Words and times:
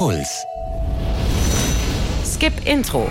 Puls. 0.00 0.46
Skip 2.24 2.54
Intro. 2.64 3.06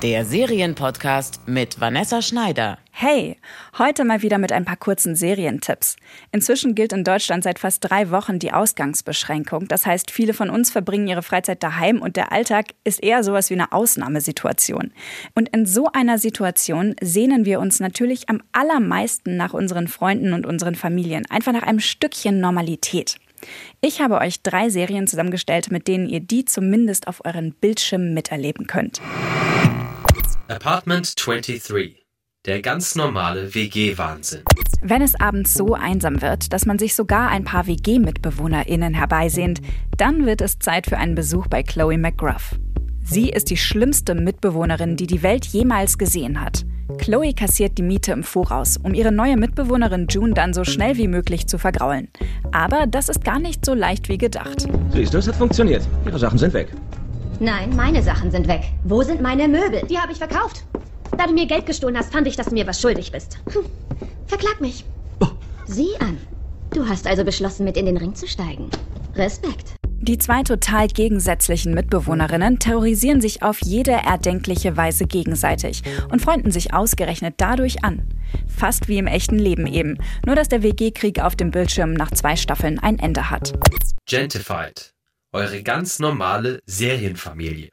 Der 0.00 0.24
Serienpodcast 0.24 1.46
mit 1.46 1.78
Vanessa 1.78 2.22
Schneider. 2.22 2.78
Hey, 2.92 3.36
heute 3.76 4.06
mal 4.06 4.22
wieder 4.22 4.38
mit 4.38 4.52
ein 4.52 4.64
paar 4.64 4.78
kurzen 4.78 5.14
Serientipps. 5.14 5.96
Inzwischen 6.32 6.74
gilt 6.74 6.94
in 6.94 7.04
Deutschland 7.04 7.44
seit 7.44 7.58
fast 7.58 7.84
drei 7.84 8.10
Wochen 8.10 8.38
die 8.38 8.52
Ausgangsbeschränkung. 8.52 9.68
Das 9.68 9.84
heißt, 9.84 10.10
viele 10.10 10.32
von 10.32 10.48
uns 10.48 10.70
verbringen 10.70 11.08
ihre 11.08 11.20
Freizeit 11.20 11.62
daheim 11.62 12.00
und 12.00 12.16
der 12.16 12.32
Alltag 12.32 12.68
ist 12.84 13.02
eher 13.02 13.22
sowas 13.22 13.50
wie 13.50 13.54
eine 13.54 13.72
Ausnahmesituation. 13.72 14.92
Und 15.34 15.50
in 15.50 15.66
so 15.66 15.90
einer 15.92 16.16
Situation 16.16 16.96
sehnen 17.02 17.44
wir 17.44 17.60
uns 17.60 17.80
natürlich 17.80 18.30
am 18.30 18.40
allermeisten 18.52 19.36
nach 19.36 19.52
unseren 19.52 19.88
Freunden 19.88 20.32
und 20.32 20.46
unseren 20.46 20.74
Familien. 20.74 21.26
Einfach 21.28 21.52
nach 21.52 21.64
einem 21.64 21.80
Stückchen 21.80 22.40
Normalität. 22.40 23.18
Ich 23.80 24.00
habe 24.00 24.18
euch 24.18 24.42
drei 24.42 24.68
Serien 24.68 25.06
zusammengestellt, 25.06 25.70
mit 25.70 25.88
denen 25.88 26.08
ihr 26.08 26.20
die 26.20 26.44
zumindest 26.44 27.08
auf 27.08 27.24
euren 27.24 27.52
Bildschirmen 27.52 28.14
miterleben 28.14 28.66
könnt. 28.66 29.00
Apartment 30.48 31.14
23. 31.16 32.04
Der 32.44 32.62
ganz 32.62 32.94
normale 32.94 33.54
WG-Wahnsinn. 33.54 34.44
Wenn 34.80 35.02
es 35.02 35.18
abends 35.18 35.54
so 35.54 35.74
einsam 35.74 36.22
wird, 36.22 36.52
dass 36.52 36.64
man 36.64 36.78
sich 36.78 36.94
sogar 36.94 37.28
ein 37.28 37.42
paar 37.42 37.66
WG-MitbewohnerInnen 37.66 38.94
herbeisehnt, 38.94 39.60
dann 39.96 40.26
wird 40.26 40.40
es 40.40 40.60
Zeit 40.60 40.86
für 40.86 40.98
einen 40.98 41.16
Besuch 41.16 41.48
bei 41.48 41.64
Chloe 41.64 41.98
McGruff. 41.98 42.54
Sie 43.02 43.30
ist 43.30 43.50
die 43.50 43.56
schlimmste 43.56 44.14
Mitbewohnerin, 44.14 44.96
die 44.96 45.06
die 45.06 45.22
Welt 45.22 45.46
jemals 45.46 45.98
gesehen 45.98 46.40
hat. 46.40 46.64
Chloe 47.06 47.32
kassiert 47.34 47.78
die 47.78 47.84
Miete 47.84 48.10
im 48.10 48.24
Voraus, 48.24 48.78
um 48.78 48.92
ihre 48.92 49.12
neue 49.12 49.36
Mitbewohnerin 49.36 50.08
June 50.10 50.34
dann 50.34 50.52
so 50.52 50.64
schnell 50.64 50.96
wie 50.96 51.06
möglich 51.06 51.46
zu 51.46 51.56
vergraulen. 51.56 52.08
Aber 52.50 52.88
das 52.88 53.08
ist 53.08 53.22
gar 53.22 53.38
nicht 53.38 53.64
so 53.64 53.74
leicht 53.74 54.08
wie 54.08 54.18
gedacht. 54.18 54.66
Siehst 54.92 55.14
du, 55.14 55.18
es 55.18 55.28
hat 55.28 55.36
funktioniert. 55.36 55.86
Ihre 56.04 56.18
Sachen 56.18 56.36
sind 56.36 56.52
weg. 56.52 56.66
Nein, 57.38 57.70
meine 57.76 58.02
Sachen 58.02 58.32
sind 58.32 58.48
weg. 58.48 58.62
Wo 58.82 59.02
sind 59.02 59.22
meine 59.22 59.46
Möbel? 59.46 59.82
Die 59.88 59.96
habe 59.96 60.10
ich 60.10 60.18
verkauft. 60.18 60.64
Da 61.16 61.28
du 61.28 61.32
mir 61.32 61.46
Geld 61.46 61.66
gestohlen 61.66 61.96
hast, 61.96 62.12
fand 62.12 62.26
ich, 62.26 62.34
dass 62.34 62.46
du 62.48 62.54
mir 62.54 62.66
was 62.66 62.80
schuldig 62.80 63.12
bist. 63.12 63.38
Hm. 63.52 63.62
Verklag 64.26 64.60
mich. 64.60 64.84
Oh. 65.20 65.28
Sieh 65.66 65.94
an. 66.00 66.18
Du 66.74 66.88
hast 66.88 67.06
also 67.06 67.22
beschlossen, 67.22 67.62
mit 67.62 67.76
in 67.76 67.86
den 67.86 67.98
Ring 67.98 68.16
zu 68.16 68.26
steigen. 68.26 68.68
Respekt. 69.14 69.76
Die 69.98 70.18
zwei 70.18 70.42
total 70.42 70.88
gegensätzlichen 70.88 71.74
Mitbewohnerinnen 71.74 72.58
terrorisieren 72.58 73.20
sich 73.20 73.42
auf 73.42 73.60
jede 73.62 73.92
erdenkliche 73.92 74.76
Weise 74.76 75.06
gegenseitig 75.06 75.82
und 76.10 76.20
freunden 76.20 76.50
sich 76.50 76.74
ausgerechnet 76.74 77.34
dadurch 77.38 77.82
an. 77.82 78.08
Fast 78.46 78.88
wie 78.88 78.98
im 78.98 79.06
echten 79.06 79.38
Leben 79.38 79.66
eben, 79.66 79.98
nur 80.24 80.36
dass 80.36 80.48
der 80.48 80.62
WG-Krieg 80.62 81.20
auf 81.20 81.34
dem 81.34 81.50
Bildschirm 81.50 81.92
nach 81.92 82.10
zwei 82.10 82.36
Staffeln 82.36 82.78
ein 82.78 82.98
Ende 82.98 83.30
hat. 83.30 83.54
Gentified. 84.06 84.92
Eure 85.32 85.62
ganz 85.62 85.98
normale 85.98 86.60
Serienfamilie. 86.66 87.70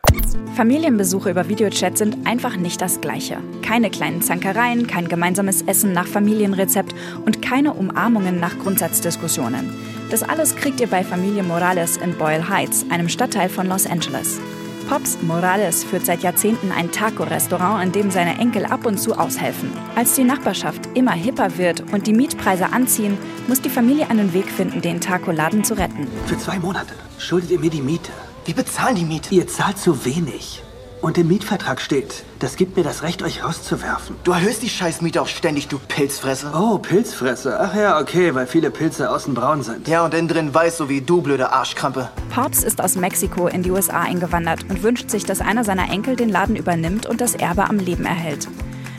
Familienbesuche 0.55 1.29
über 1.29 1.47
Videochat 1.47 1.97
sind 1.97 2.27
einfach 2.27 2.57
nicht 2.57 2.81
das 2.81 2.99
Gleiche. 2.99 3.37
Keine 3.61 3.89
kleinen 3.89 4.21
Zankereien, 4.21 4.87
kein 4.87 5.07
gemeinsames 5.07 5.61
Essen 5.61 5.93
nach 5.93 6.07
Familienrezept 6.07 6.93
und 7.25 7.41
keine 7.41 7.73
Umarmungen 7.73 8.39
nach 8.39 8.57
Grundsatzdiskussionen. 8.59 9.92
Das 10.13 10.21
alles 10.21 10.55
kriegt 10.55 10.79
ihr 10.79 10.85
bei 10.85 11.03
Familie 11.03 11.41
Morales 11.41 11.97
in 11.97 12.15
Boyle 12.15 12.47
Heights, 12.47 12.85
einem 12.91 13.09
Stadtteil 13.09 13.49
von 13.49 13.65
Los 13.65 13.87
Angeles. 13.87 14.39
Pops 14.87 15.17
Morales 15.23 15.83
führt 15.83 16.05
seit 16.05 16.21
Jahrzehnten 16.21 16.71
ein 16.71 16.91
Taco-Restaurant, 16.91 17.83
in 17.83 17.91
dem 17.93 18.11
seine 18.11 18.37
Enkel 18.37 18.65
ab 18.65 18.85
und 18.85 18.99
zu 18.99 19.17
aushelfen. 19.17 19.71
Als 19.95 20.13
die 20.13 20.23
Nachbarschaft 20.23 20.81
immer 20.93 21.13
hipper 21.13 21.57
wird 21.57 21.91
und 21.91 22.05
die 22.05 22.13
Mietpreise 22.13 22.71
anziehen, 22.71 23.17
muss 23.47 23.61
die 23.61 23.71
Familie 23.71 24.07
einen 24.11 24.33
Weg 24.33 24.51
finden, 24.51 24.83
den 24.83 25.01
Taco-Laden 25.01 25.63
zu 25.63 25.73
retten. 25.79 26.07
Für 26.27 26.37
zwei 26.37 26.59
Monate 26.59 26.93
schuldet 27.17 27.49
ihr 27.49 27.59
mir 27.59 27.71
die 27.71 27.81
Miete. 27.81 28.11
Wir 28.45 28.53
bezahlen 28.53 28.97
die 28.97 29.05
Miete. 29.05 29.33
Ihr 29.33 29.47
zahlt 29.47 29.79
zu 29.79 30.05
wenig. 30.05 30.61
Und 31.03 31.17
im 31.17 31.27
Mietvertrag 31.27 31.81
steht, 31.81 32.23
das 32.39 32.55
gibt 32.55 32.77
mir 32.77 32.83
das 32.83 33.03
Recht, 33.03 33.23
euch 33.23 33.43
rauszuwerfen. 33.43 34.15
Du 34.23 34.31
erhöhst 34.31 34.63
die 34.63 34.69
Scheißmiete 34.69 35.21
auch 35.21 35.27
ständig, 35.27 35.67
du 35.67 35.77
Pilzfresser. 35.77 36.53
Oh, 36.57 36.77
Pilzfresser. 36.77 37.59
Ach 37.59 37.75
ja, 37.75 37.99
okay, 37.99 38.33
weil 38.33 38.47
viele 38.47 38.71
Pilze 38.71 39.11
außen 39.11 39.33
braun 39.33 39.63
sind. 39.63 39.89
Ja, 39.89 40.05
und 40.05 40.13
innen 40.13 40.29
drin 40.29 40.53
weiß, 40.53 40.77
so 40.77 40.87
wie 40.87 41.01
du, 41.01 41.21
blöde 41.21 41.51
Arschkrampe. 41.51 42.07
Pops 42.33 42.63
ist 42.63 42.79
aus 42.79 42.95
Mexiko 42.95 43.47
in 43.47 43.63
die 43.63 43.71
USA 43.71 43.99
eingewandert 43.99 44.63
und 44.69 44.81
wünscht 44.81 45.09
sich, 45.09 45.25
dass 45.25 45.41
einer 45.41 45.65
seiner 45.65 45.91
Enkel 45.91 46.15
den 46.15 46.29
Laden 46.29 46.55
übernimmt 46.55 47.05
und 47.05 47.19
das 47.19 47.35
Erbe 47.35 47.65
am 47.65 47.79
Leben 47.79 48.05
erhält. 48.05 48.47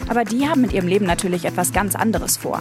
Aber 0.06 0.25
die 0.25 0.47
haben 0.47 0.60
mit 0.60 0.75
ihrem 0.75 0.88
Leben 0.88 1.06
natürlich 1.06 1.47
etwas 1.47 1.72
ganz 1.72 1.97
anderes 1.97 2.36
vor. 2.36 2.60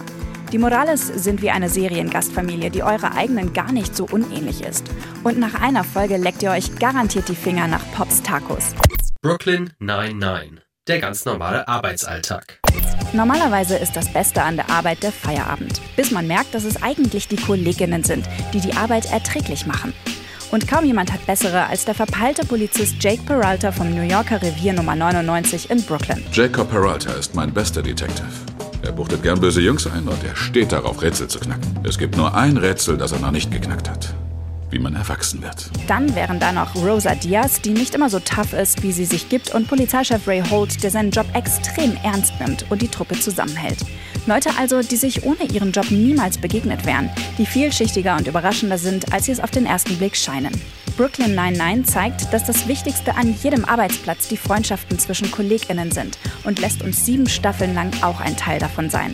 Die 0.54 0.58
Morales 0.58 1.06
sind 1.06 1.42
wie 1.42 1.50
eine 1.50 1.68
Seriengastfamilie, 1.68 2.72
die 2.72 2.84
eurer 2.84 3.14
eigenen 3.18 3.52
gar 3.52 3.74
nicht 3.74 3.94
so 3.94 4.08
unähnlich 4.10 4.64
ist. 4.64 4.86
Und 5.26 5.38
nach 5.38 5.56
einer 5.62 5.84
Folge 5.84 6.16
leckt 6.16 6.44
ihr 6.44 6.52
euch 6.52 6.78
garantiert 6.80 7.28
die 7.28 7.36
Finger 7.36 7.68
nach 7.68 7.84
Pops 7.94 8.24
Tacos. 8.24 8.74
Brooklyn 9.24 9.72
99. 9.80 10.60
Der 10.86 11.00
ganz 11.00 11.24
normale 11.24 11.66
Arbeitsalltag. 11.66 12.60
Normalerweise 13.14 13.78
ist 13.78 13.96
das 13.96 14.12
Beste 14.12 14.44
an 14.44 14.58
der 14.58 14.70
Arbeit 14.70 15.02
der 15.02 15.14
Feierabend, 15.14 15.80
bis 15.96 16.12
man 16.12 16.28
merkt, 16.28 16.54
dass 16.54 16.66
es 16.66 16.84
eigentlich 16.84 17.30
die 17.30 17.38
Kolleginnen 17.38 18.04
sind, 18.04 18.28
die 18.54 18.60
die 18.60 18.74
Arbeit 18.74 19.10
erträglich 19.14 19.66
machen. 19.66 19.94
Und 20.52 20.68
kaum 20.68 20.84
jemand 20.84 21.14
hat 21.14 21.26
bessere 21.26 21.68
als 21.68 21.86
der 21.86 21.96
verpeilte 21.96 22.46
Polizist 22.46 22.96
Jake 23.00 23.24
Peralta 23.24 23.72
vom 23.72 23.92
New 23.92 24.02
Yorker 24.02 24.42
Revier 24.42 24.74
Nummer 24.74 24.94
99 24.94 25.70
in 25.70 25.82
Brooklyn. 25.84 26.22
Jacob 26.34 26.70
Peralta 26.70 27.14
ist 27.14 27.34
mein 27.34 27.54
bester 27.54 27.82
Detective. 27.82 28.28
Er 28.82 28.92
buchtet 28.92 29.24
gern 29.24 29.40
böse 29.40 29.62
Jungs 29.62 29.88
ein 29.88 30.06
und 30.06 30.22
er 30.26 30.36
steht 30.36 30.74
darauf, 30.74 31.02
Rätsel 31.02 31.30
zu 31.30 31.40
knacken. 31.40 31.80
Es 31.86 31.98
gibt 31.98 32.18
nur 32.18 32.36
ein 32.36 32.58
Rätsel, 32.58 32.98
das 32.98 33.14
er 33.14 33.20
noch 33.20 33.32
nicht 33.32 33.50
geknackt 33.50 33.90
hat. 33.90 34.14
Wie 34.74 34.80
man 34.80 34.96
erwachsen 34.96 35.44
wird. 35.44 35.70
Dann 35.88 36.16
wären 36.16 36.40
da 36.40 36.52
noch 36.52 36.74
Rosa 36.76 37.14
Diaz, 37.14 37.62
die 37.62 37.74
nicht 37.74 37.94
immer 37.94 38.10
so 38.10 38.20
tough 38.20 38.54
ist, 38.54 38.82
wie 38.82 38.92
sie 38.92 39.06
sich 39.06 39.30
gibt, 39.30 39.54
und 39.54 39.68
Polizeichef 39.68 40.28
Ray 40.28 40.42
Holt, 40.50 40.82
der 40.82 40.90
seinen 40.90 41.12
Job 41.12 41.28
extrem 41.36 41.96
ernst 42.04 42.34
nimmt 42.40 42.66
und 42.72 42.82
die 42.82 42.88
Truppe 42.88 43.20
zusammenhält. 43.20 43.78
Leute 44.26 44.50
also, 44.58 44.82
die 44.82 44.96
sich 44.96 45.26
ohne 45.26 45.44
ihren 45.44 45.74
Job 45.74 45.92
niemals 45.92 46.40
begegnet 46.40 46.88
wären, 46.88 47.12
die 47.38 47.46
vielschichtiger 47.46 48.18
und 48.18 48.26
überraschender 48.26 48.80
sind, 48.80 49.14
als 49.14 49.26
sie 49.26 49.34
es 49.34 49.40
auf 49.40 49.52
den 49.52 49.68
ersten 49.68 49.96
Blick 49.98 50.16
scheinen. 50.16 50.60
Brooklyn 50.98 51.36
99 51.36 51.94
zeigt, 51.94 52.34
dass 52.34 52.44
das 52.44 52.68
Wichtigste 52.68 53.14
an 53.14 53.36
jedem 53.44 53.66
Arbeitsplatz 53.66 54.28
die 54.28 54.38
Freundschaften 54.38 54.98
zwischen 54.98 55.30
KollegInnen 55.30 55.92
sind 55.92 56.18
und 56.46 56.60
lässt 56.60 56.82
uns 56.82 57.06
sieben 57.06 57.30
Staffeln 57.30 57.76
lang 57.76 57.92
auch 58.02 58.20
ein 58.20 58.36
Teil 58.38 58.58
davon 58.58 58.90
sein. 58.90 59.14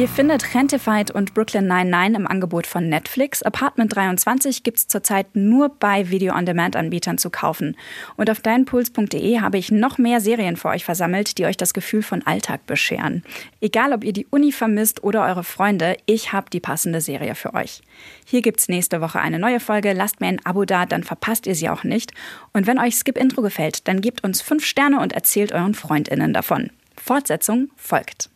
Ihr 0.00 0.08
findet 0.08 0.54
Rentified 0.54 1.10
und 1.10 1.34
Brooklyn 1.34 1.66
99 1.66 2.20
im 2.20 2.26
Angebot 2.26 2.66
von 2.66 2.88
Netflix. 2.88 3.42
Apartment 3.42 3.94
23 3.94 4.62
gibt 4.62 4.78
es 4.78 4.88
zurzeit 4.88 5.26
nur 5.36 5.68
bei 5.68 6.08
Video-on-Demand-Anbietern 6.08 7.18
zu 7.18 7.28
kaufen. 7.28 7.76
Und 8.16 8.30
auf 8.30 8.40
deinpuls.de 8.40 9.40
habe 9.40 9.58
ich 9.58 9.70
noch 9.70 9.98
mehr 9.98 10.22
Serien 10.22 10.56
für 10.56 10.68
euch 10.68 10.86
versammelt, 10.86 11.36
die 11.36 11.44
euch 11.44 11.58
das 11.58 11.74
Gefühl 11.74 12.00
von 12.00 12.26
Alltag 12.26 12.64
bescheren. 12.66 13.22
Egal, 13.60 13.92
ob 13.92 14.02
ihr 14.02 14.14
die 14.14 14.26
Uni 14.30 14.52
vermisst 14.52 15.04
oder 15.04 15.22
eure 15.26 15.44
Freunde, 15.44 15.98
ich 16.06 16.32
habe 16.32 16.48
die 16.48 16.60
passende 16.60 17.02
Serie 17.02 17.34
für 17.34 17.52
euch. 17.52 17.82
Hier 18.24 18.40
gibt 18.40 18.60
es 18.60 18.70
nächste 18.70 19.02
Woche 19.02 19.20
eine 19.20 19.38
neue 19.38 19.60
Folge. 19.60 19.92
Lasst 19.92 20.22
mir 20.22 20.28
ein 20.28 20.46
Abo 20.46 20.64
da, 20.64 20.86
dann 20.86 21.04
verpasst 21.04 21.46
ihr 21.46 21.54
sie 21.54 21.68
auch 21.68 21.84
nicht. 21.84 22.14
Und 22.54 22.66
wenn 22.66 22.78
euch 22.78 22.94
Skip 22.94 23.18
Intro 23.18 23.42
gefällt, 23.42 23.86
dann 23.86 24.00
gebt 24.00 24.24
uns 24.24 24.40
fünf 24.40 24.64
Sterne 24.64 24.98
und 25.00 25.12
erzählt 25.12 25.52
euren 25.52 25.74
FreundInnen 25.74 26.32
davon. 26.32 26.70
Fortsetzung 26.96 27.68
folgt. 27.76 28.30